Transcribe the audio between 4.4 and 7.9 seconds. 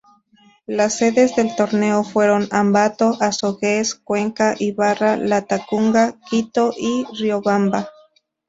Ibarra, Latacunga, Quito y Riobamba.